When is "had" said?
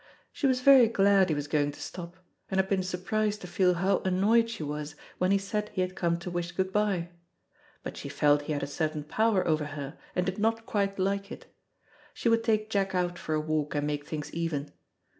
2.59-2.67, 5.81-5.93, 8.53-8.63